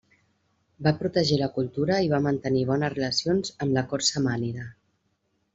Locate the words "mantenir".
2.29-2.65